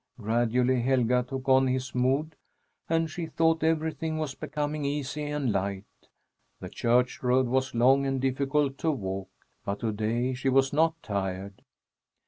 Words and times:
Gradually 0.17 0.81
Helga 0.81 1.21
took 1.29 1.47
on 1.47 1.67
his 1.67 1.93
mood, 1.93 2.35
and 2.89 3.07
she 3.07 3.27
thought 3.27 3.61
everything 3.61 4.17
was 4.17 4.33
becoming 4.33 4.83
easy 4.83 5.25
and 5.25 5.51
light. 5.51 5.85
The 6.59 6.69
church 6.69 7.21
road 7.21 7.45
was 7.45 7.75
long 7.75 8.07
and 8.07 8.19
difficult 8.19 8.79
to 8.79 8.89
walk, 8.89 9.29
but 9.63 9.79
to 9.81 9.91
day 9.91 10.33
she 10.33 10.49
was 10.49 10.73
not 10.73 10.95
tired. 11.03 11.61